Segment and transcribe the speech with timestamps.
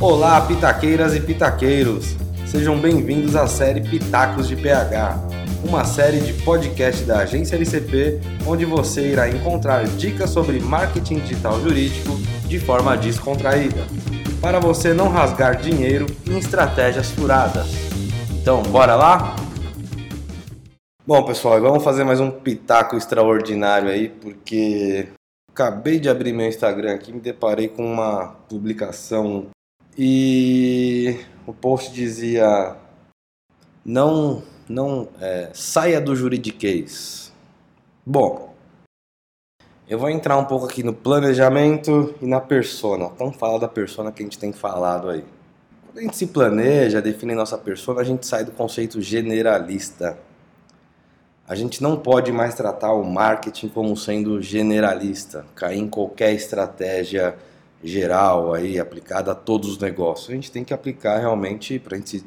[0.00, 2.14] Olá, pitaqueiras e pitaqueiros!
[2.46, 5.18] Sejam bem-vindos à série Pitacos de PH,
[5.64, 11.60] uma série de podcast da agência LCP, onde você irá encontrar dicas sobre marketing digital
[11.60, 12.16] jurídico
[12.46, 13.88] de forma descontraída,
[14.40, 17.66] para você não rasgar dinheiro em estratégias furadas.
[18.40, 19.34] Então, bora lá?
[21.04, 25.08] Bom, pessoal, vamos fazer mais um pitaco extraordinário aí, porque
[25.50, 29.48] acabei de abrir meu Instagram aqui, me deparei com uma publicação
[29.98, 32.76] e o post dizia
[33.84, 37.32] não não é, saia do juridiquês.
[38.04, 38.54] Bom,
[39.88, 43.08] eu vou entrar um pouco aqui no planejamento e na persona.
[43.18, 45.24] Vamos falar da persona que a gente tem falado aí.
[45.86, 50.18] Quando a gente se planeja, define nossa persona, a gente sai do conceito generalista.
[51.48, 57.34] A gente não pode mais tratar o marketing como sendo generalista, cair em qualquer estratégia
[57.82, 60.30] geral aí aplicada a todos os negócios.
[60.30, 62.24] A gente tem que aplicar realmente para a gente se,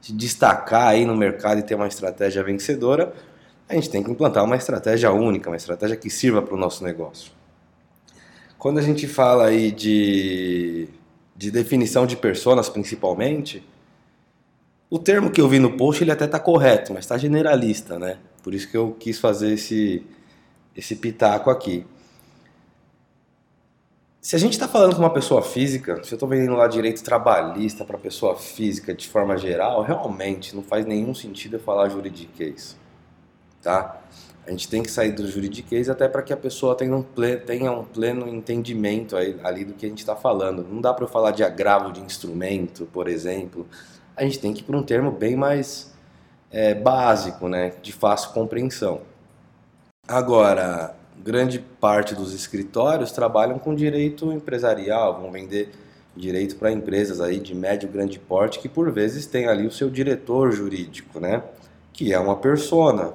[0.00, 3.12] se, destacar aí no mercado e ter uma estratégia vencedora.
[3.68, 6.84] A gente tem que implantar uma estratégia única, uma estratégia que sirva para o nosso
[6.84, 7.32] negócio.
[8.58, 10.88] Quando a gente fala aí de,
[11.36, 13.62] de definição de personas, principalmente,
[14.88, 18.18] o termo que eu vi no post ele até está correto, mas está generalista, né?
[18.42, 20.06] Por isso que eu quis fazer esse,
[20.74, 21.84] esse pitaco aqui.
[24.26, 27.00] Se a gente está falando com uma pessoa física, se eu estou vendendo lá direito
[27.00, 32.76] trabalhista para pessoa física de forma geral, realmente não faz nenhum sentido eu falar juridiquês,
[33.62, 34.00] tá?
[34.44, 37.40] A gente tem que sair do juridiquês até para que a pessoa tenha um, pleno,
[37.42, 40.66] tenha um pleno entendimento aí, ali do que a gente está falando.
[40.68, 43.64] Não dá para eu falar de agravo de instrumento, por exemplo.
[44.16, 45.94] A gente tem que ir para um termo bem mais
[46.50, 49.02] é, básico, né, de fácil compreensão.
[50.08, 55.70] Agora, grande parte dos escritórios trabalham com direito empresarial, vão vender
[56.16, 59.90] direito para empresas aí de médio grande porte que por vezes tem ali o seu
[59.90, 61.42] diretor jurídico, né?
[61.92, 63.12] Que é uma persona,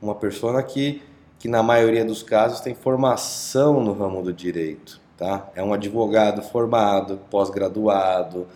[0.00, 1.02] uma persona que
[1.38, 5.48] que na maioria dos casos tem formação no ramo do direito, tá?
[5.54, 8.46] É um advogado formado, pós-graduado,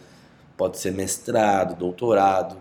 [0.56, 2.56] pode ser mestrado, doutorado.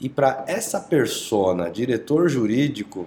[0.00, 3.06] E para essa persona, diretor jurídico,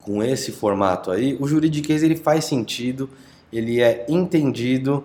[0.00, 3.08] com esse formato aí, o juridiquês ele faz sentido,
[3.52, 5.04] ele é entendido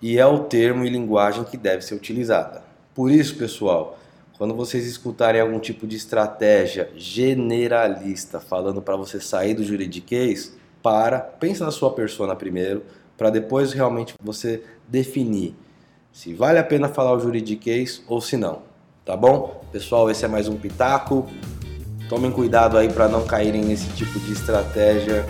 [0.00, 2.62] e é o termo e linguagem que deve ser utilizada.
[2.94, 3.98] Por isso, pessoal,
[4.36, 11.18] quando vocês escutarem algum tipo de estratégia generalista falando para você sair do juridiquês, para,
[11.18, 12.84] pensa na sua persona primeiro,
[13.16, 15.54] para depois realmente você definir
[16.14, 18.62] se vale a pena falar o juridiquês ou se não.
[19.04, 19.64] Tá bom?
[19.72, 21.28] Pessoal, esse é mais um Pitaco.
[22.08, 25.24] Tomem cuidado aí para não caírem nesse tipo de estratégia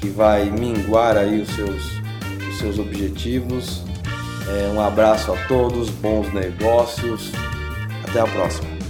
[0.00, 1.84] que vai minguar aí os seus,
[2.48, 3.82] os seus objetivos.
[4.48, 7.32] É, um abraço a todos, bons negócios.
[8.08, 8.83] Até a próxima.